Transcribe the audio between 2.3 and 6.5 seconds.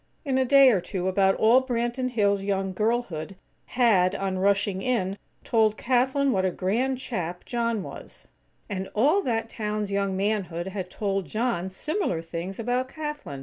young girlhood had, on rushing in, told Kathlyn what a